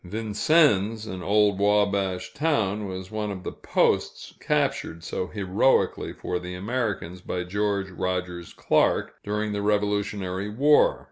[0.03, 6.55] Vincennes, an old Wabash town, was one of the posts captured so heroically for the
[6.55, 10.99] Americans by George Rogers Clark, during the Revolutionary War.